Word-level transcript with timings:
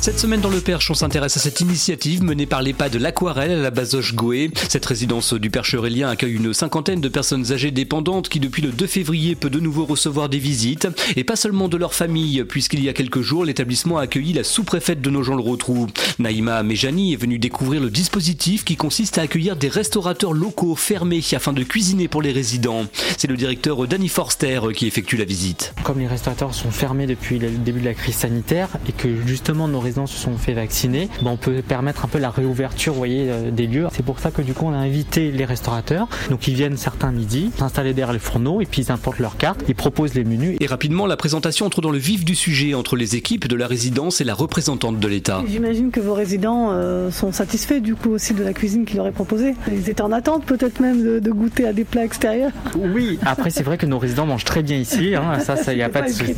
Cette 0.00 0.20
semaine 0.20 0.40
dans 0.40 0.50
le 0.50 0.60
Perche, 0.60 0.90
on 0.90 0.94
s'intéresse 0.94 1.36
à 1.36 1.40
cette 1.40 1.60
initiative 1.60 2.22
menée 2.22 2.46
par 2.46 2.62
l'EHPAD 2.62 2.92
de 2.92 2.98
l'Aquarelle 2.98 3.50
à 3.50 3.56
la 3.56 3.70
Bazoche 3.70 4.14
Goé. 4.14 4.50
Cette 4.68 4.86
résidence 4.86 5.32
du 5.34 5.50
Perche 5.50 5.74
Aurélien 5.74 6.08
accueille 6.08 6.34
une 6.34 6.54
cinquantaine 6.54 7.00
de 7.00 7.08
personnes 7.08 7.50
âgées 7.52 7.72
dépendantes 7.72 8.28
qui 8.28 8.38
depuis 8.38 8.62
le 8.62 8.70
2 8.70 8.86
février 8.86 9.34
peut 9.34 9.50
de 9.50 9.58
nouveau 9.58 9.84
recevoir 9.84 10.28
des 10.28 10.38
visites. 10.38 10.86
Et 11.16 11.24
pas 11.24 11.34
seulement 11.34 11.68
de 11.68 11.76
leur 11.76 11.94
famille, 11.94 12.44
puisqu'il 12.44 12.84
y 12.84 12.88
a 12.88 12.92
quelques 12.92 13.22
jours, 13.22 13.44
l'établissement 13.44 13.98
a 13.98 14.02
accueilli 14.02 14.32
la 14.32 14.44
sous-préfète 14.44 15.00
de 15.00 15.10
Nogent-le-Rotrou. 15.10 15.88
Naïma 16.18 16.62
Mejani 16.62 17.12
est 17.12 17.20
venue 17.20 17.38
découvrir 17.38 17.80
le 17.80 17.90
dispositif 17.90 18.64
qui 18.64 18.76
consiste 18.76 19.18
à 19.18 19.22
accueillir 19.22 19.56
des 19.56 19.68
restaurateurs 19.68 20.34
locaux 20.34 20.76
fermés 20.76 21.22
afin 21.32 21.52
de 21.52 21.64
cuisiner 21.64 22.06
pour 22.06 22.22
les 22.22 22.32
résidents. 22.32 22.86
C'est 23.18 23.28
le 23.28 23.36
directeur 23.36 23.88
Danny 23.88 24.08
Forster 24.08 24.60
qui 24.74 24.86
effectue 24.86 25.16
la 25.16 25.24
visite. 25.24 25.74
Comme 25.82 25.98
les 25.98 26.06
restaurateurs 26.06 26.54
sont 26.54 26.70
fermés 26.70 27.06
depuis 27.06 27.38
le 27.38 27.50
début 27.50 27.80
de 27.80 27.86
la 27.86 27.94
crise 27.94 28.16
sanitaire 28.16 28.68
et 28.88 28.92
que 28.92 29.08
justement 29.26 29.66
nos 29.66 29.85
résidents 29.86 30.06
se 30.06 30.18
sont 30.18 30.36
fait 30.36 30.52
vacciner, 30.52 31.08
ben, 31.22 31.30
on 31.30 31.36
peut 31.36 31.62
permettre 31.62 32.04
un 32.04 32.08
peu 32.08 32.18
la 32.18 32.30
réouverture 32.30 32.92
voyez, 32.92 33.26
euh, 33.28 33.50
des 33.50 33.66
lieux. 33.66 33.86
C'est 33.92 34.04
pour 34.04 34.18
ça 34.18 34.30
que 34.30 34.42
du 34.42 34.52
coup 34.52 34.66
on 34.66 34.72
a 34.72 34.78
invité 34.78 35.30
les 35.30 35.44
restaurateurs. 35.44 36.08
Donc 36.30 36.48
ils 36.48 36.54
viennent 36.54 36.76
certains 36.76 37.12
midi, 37.12 37.50
s'installer 37.56 37.94
derrière 37.94 38.12
les 38.12 38.18
fourneaux 38.18 38.60
et 38.60 38.66
puis 38.66 38.82
ils 38.82 38.92
importent 38.92 39.20
leurs 39.20 39.36
cartes, 39.36 39.60
ils 39.68 39.74
proposent 39.74 40.14
les 40.14 40.24
menus. 40.24 40.56
Et 40.60 40.66
rapidement, 40.66 41.06
la 41.06 41.16
présentation 41.16 41.66
entre 41.66 41.80
dans 41.80 41.90
le 41.90 41.98
vif 41.98 42.24
du 42.24 42.34
sujet 42.34 42.74
entre 42.74 42.96
les 42.96 43.14
équipes 43.14 43.46
de 43.46 43.54
la 43.56 43.68
résidence 43.68 44.20
et 44.20 44.24
la 44.24 44.34
représentante 44.34 44.98
de 44.98 45.08
l'État. 45.08 45.42
J'imagine 45.48 45.90
que 45.92 46.00
vos 46.00 46.14
résidents 46.14 46.70
euh, 46.72 47.10
sont 47.12 47.32
satisfaits 47.32 47.80
du 47.80 47.94
coup 47.94 48.10
aussi 48.10 48.34
de 48.34 48.42
la 48.42 48.52
cuisine 48.52 48.84
qu'il 48.84 48.96
leur 48.96 49.06
est 49.06 49.12
proposée. 49.12 49.54
Ils 49.70 49.88
étaient 49.88 50.02
en 50.02 50.12
attente 50.12 50.44
peut-être 50.44 50.80
même 50.80 51.02
de, 51.02 51.18
de 51.20 51.30
goûter 51.30 51.66
à 51.66 51.72
des 51.72 51.84
plats 51.84 52.04
extérieurs. 52.04 52.50
Oui, 52.76 53.18
après 53.24 53.50
c'est 53.50 53.62
vrai 53.62 53.78
que 53.78 53.86
nos 53.86 53.98
résidents 53.98 54.26
mangent 54.26 54.44
très 54.44 54.62
bien 54.64 54.76
ici, 54.76 55.14
hein. 55.14 55.38
ça, 55.38 55.56
ça 55.56 55.74
y 55.74 55.82
a 55.82 55.88
pas 55.88 56.02
de 56.02 56.08
souci. 56.08 56.34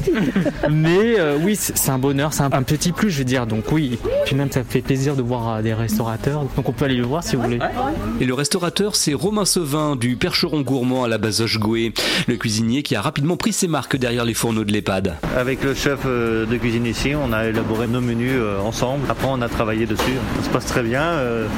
Mais 0.71 1.19
euh, 1.19 1.39
oui, 1.43 1.57
c'est 1.57 1.79
c'est 1.79 1.91
un 1.91 1.99
bonheur, 1.99 2.35
c'est 2.35 2.43
un, 2.43 2.53
un 2.53 2.63
petit 2.63 2.93
plus, 2.93 3.11
je 3.11 3.19
veux 3.19 3.25
dire. 3.25 3.38
Donc 3.47 3.71
oui, 3.73 3.99
puis 4.25 4.35
même 4.35 4.51
ça 4.51 4.63
fait 4.65 4.81
plaisir 4.81 5.17
de 5.17 5.23
voir 5.23 5.49
euh, 5.49 5.63
des 5.63 5.75
restaurateurs. 5.75 6.45
Donc 6.57 6.69
on 6.69 6.73
peut 6.73 6.85
aller 6.85 6.97
le 6.97 7.05
voir 7.05 7.23
si 7.23 7.37
vous 7.37 7.43
voulez. 7.43 7.59
Et 8.21 8.25
le 8.25 8.35
restaurateur, 8.35 8.97
c'est 8.97 9.15
Romain 9.15 9.45
Sevin 9.45 9.97
du 9.97 10.17
Percheron 10.17 10.61
Gourmand 10.61 11.05
à 11.05 11.09
la 11.09 11.19
Bazoche 11.19 11.59
Goué, 11.59 11.93
le 12.27 12.37
cuisinier 12.37 12.83
qui 12.83 12.97
a 12.97 13.01
rapidement 13.01 13.37
pris 13.37 13.53
ses 13.53 13.69
marques 13.69 13.97
derrière 13.97 14.25
les 14.25 14.35
fourneaux 14.35 14.65
de 14.65 14.73
l'EHPAD. 14.73 15.17
Avec 15.37 15.63
le 15.63 15.75
chef 15.75 16.01
euh, 16.07 16.47
de 16.47 16.57
cuisine 16.57 16.87
ici, 16.87 17.13
on 17.15 17.33
a 17.33 17.47
élaboré 17.47 17.87
nos 17.87 18.01
menus 18.01 18.33
euh, 18.35 18.61
ensemble. 18.61 19.05
Après, 19.09 19.29
on 19.31 19.41
a 19.43 19.49
travaillé 19.49 19.87
dessus. 19.87 20.05
Ça 20.39 20.45
se 20.45 20.51
passe 20.51 20.67
très 20.67 20.83
bien. 20.83 20.99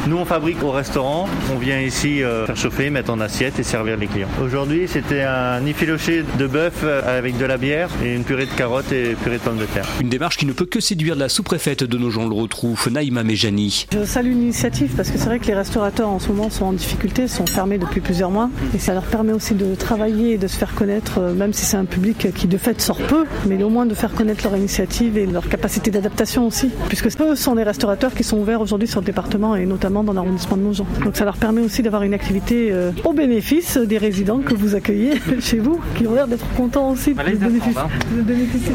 Nous, 0.06 0.16
on 0.16 0.24
fabrique 0.24 0.62
au 0.62 0.70
restaurant. 0.70 1.28
On 1.52 1.58
vient 1.58 1.80
ici 1.80 2.20
faire 2.46 2.56
chauffer, 2.56 2.90
mettre 2.90 3.10
en 3.10 3.20
assiette 3.20 3.58
et 3.58 3.62
servir 3.62 3.96
les 3.96 4.06
clients. 4.06 4.28
Aujourd'hui, 4.42 4.86
c'était 4.88 5.22
un 5.22 5.64
effiloché 5.66 6.24
de 6.38 6.46
bœuf 6.46 6.84
avec 6.84 7.36
de 7.38 7.44
la 7.44 7.56
bière 7.56 7.90
et 8.04 8.14
une 8.14 8.24
purée 8.24 8.46
de 8.46 8.52
carottes 8.52 8.92
et 8.92 9.14
purée 9.22 9.38
de 9.38 9.42
pommes 9.42 9.58
de 9.58 9.66
terre. 9.66 9.86
Une 10.00 10.08
démarche 10.08 10.36
qui 10.36 10.46
ne 10.46 10.52
peut 10.52 10.66
que 10.66 10.80
séduire 10.80 11.16
la 11.16 11.28
de 11.76 11.96
Nogent-le-Rotrou, 11.96 12.76
Naïma 12.90 13.22
Mejani. 13.22 13.86
Je 13.92 14.04
salue 14.04 14.30
l'initiative 14.30 14.92
parce 14.96 15.10
que 15.10 15.18
c'est 15.18 15.26
vrai 15.26 15.38
que 15.38 15.46
les 15.46 15.54
restaurateurs 15.54 16.08
en 16.08 16.18
ce 16.18 16.28
moment 16.28 16.50
sont 16.50 16.64
en 16.64 16.72
difficulté, 16.72 17.28
sont 17.28 17.46
fermés 17.46 17.78
depuis 17.78 18.00
plusieurs 18.00 18.30
mois 18.30 18.50
et 18.74 18.78
ça 18.78 18.92
leur 18.92 19.04
permet 19.04 19.32
aussi 19.32 19.54
de 19.54 19.76
travailler 19.76 20.32
et 20.32 20.38
de 20.38 20.48
se 20.48 20.56
faire 20.56 20.74
connaître, 20.74 21.18
euh, 21.18 21.32
même 21.32 21.52
si 21.52 21.64
c'est 21.64 21.76
un 21.76 21.84
public 21.84 22.34
qui 22.34 22.48
de 22.48 22.56
fait 22.56 22.80
sort 22.80 22.96
peu, 22.98 23.24
mais 23.46 23.62
au 23.62 23.68
moins 23.68 23.86
de 23.86 23.94
faire 23.94 24.12
connaître 24.14 24.42
leur 24.44 24.56
initiative 24.56 25.16
et 25.16 25.26
leur 25.26 25.48
capacité 25.48 25.92
d'adaptation 25.92 26.46
aussi, 26.46 26.70
puisque 26.88 27.08
eux 27.20 27.36
sont 27.36 27.54
les 27.54 27.62
restaurateurs 27.62 28.14
qui 28.14 28.24
sont 28.24 28.38
ouverts 28.38 28.60
aujourd'hui 28.60 28.88
sur 28.88 29.00
le 29.00 29.06
département 29.06 29.54
et 29.54 29.64
notamment 29.64 30.02
dans 30.02 30.12
l'arrondissement 30.12 30.56
de 30.56 30.62
Nogent. 30.62 30.84
Donc 31.04 31.16
ça 31.16 31.24
leur 31.24 31.36
permet 31.36 31.60
aussi 31.60 31.82
d'avoir 31.82 32.02
une 32.02 32.14
activité 32.14 32.72
euh, 32.72 32.90
au 33.04 33.12
bénéfice 33.12 33.76
des 33.76 33.98
résidents 33.98 34.40
que 34.40 34.54
vous 34.54 34.74
accueillez 34.74 35.20
chez 35.40 35.58
vous, 35.58 35.80
qui 35.96 36.06
ont 36.08 36.14
l'air 36.14 36.26
d'être 36.26 36.46
contents 36.56 36.90
aussi 36.90 37.14
de, 37.14 37.20
Allez, 37.20 37.36
bénéficier, 37.36 37.74
de 38.16 38.22
bénéficier. 38.22 38.72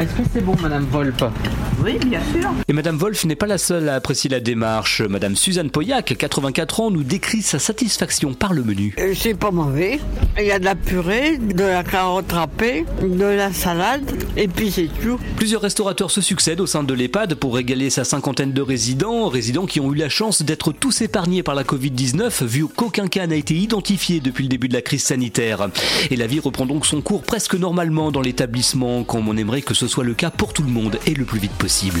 Est-ce 0.00 0.14
que 0.14 0.22
c'est 0.32 0.44
bon, 0.44 0.56
Madame 0.60 0.86
Volpe? 0.90 1.24
Et 2.68 2.72
Madame 2.72 2.96
Wolf 2.96 3.24
n'est 3.24 3.36
pas 3.36 3.46
la 3.46 3.58
seule 3.58 3.88
à 3.88 3.94
apprécier 3.94 4.30
la 4.30 4.40
démarche. 4.40 5.02
Madame 5.02 5.36
Suzanne 5.36 5.70
Pauillac, 5.70 6.14
84 6.16 6.80
ans, 6.80 6.90
nous 6.90 7.02
décrit 7.02 7.42
sa 7.42 7.58
satisfaction 7.58 8.34
par 8.34 8.52
le 8.52 8.62
menu. 8.62 8.94
Euh, 8.98 9.14
C'est 9.16 9.34
pas 9.34 9.50
mauvais. 9.50 10.00
Il 10.38 10.46
y 10.46 10.50
a 10.52 10.58
de 10.58 10.64
la 10.64 10.74
purée, 10.74 11.36
de 11.38 11.64
la 11.64 11.84
carotte 11.84 12.32
râpée, 12.32 12.84
de 13.02 13.24
la 13.24 13.52
salade, 13.52 14.02
et 14.36 14.48
puis 14.48 14.70
c'est 14.70 14.88
tout. 15.02 15.18
Plusieurs 15.36 15.60
restaurateurs 15.60 16.10
se 16.10 16.20
succèdent 16.20 16.60
au 16.60 16.66
sein 16.66 16.84
de 16.84 16.94
l'EHPAD 16.94 17.34
pour 17.34 17.54
régaler 17.54 17.90
sa 17.90 18.04
cinquantaine 18.04 18.52
de 18.52 18.62
résidents, 18.62 19.28
résidents 19.28 19.66
qui 19.66 19.80
ont 19.80 19.92
eu 19.92 19.96
la 19.96 20.08
chance 20.08 20.42
d'être 20.42 20.72
tous 20.72 21.02
épargnés 21.02 21.42
par 21.42 21.54
la 21.54 21.64
Covid-19 21.64 22.44
vu 22.44 22.66
qu'aucun 22.66 23.08
cas 23.08 23.26
n'a 23.26 23.36
été 23.36 23.54
identifié 23.54 24.20
depuis 24.20 24.44
le 24.44 24.48
début 24.48 24.68
de 24.68 24.74
la 24.74 24.82
crise 24.82 25.02
sanitaire. 25.02 25.68
Et 26.10 26.16
la 26.16 26.26
vie 26.26 26.40
reprend 26.40 26.66
donc 26.66 26.86
son 26.86 27.02
cours 27.02 27.22
presque 27.22 27.54
normalement 27.54 28.10
dans 28.10 28.20
l'établissement, 28.20 29.04
comme 29.04 29.28
on 29.28 29.36
aimerait 29.36 29.62
que 29.62 29.74
ce 29.74 29.86
soit 29.86 30.04
le 30.04 30.14
cas 30.14 30.30
pour 30.30 30.52
tout 30.52 30.62
le 30.62 30.70
monde 30.70 30.98
et 31.06 31.14
le 31.14 31.24
plus 31.24 31.38
vite 31.40 31.52
possible. 31.52 32.00